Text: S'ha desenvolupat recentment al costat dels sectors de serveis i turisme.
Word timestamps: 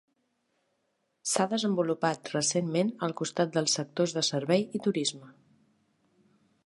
S'ha 1.31 1.45
desenvolupat 1.51 2.31
recentment 2.35 2.89
al 3.09 3.13
costat 3.21 3.53
dels 3.59 3.77
sectors 3.81 4.17
de 4.19 4.25
serveis 4.33 4.75
i 4.81 4.83
turisme. 4.89 5.31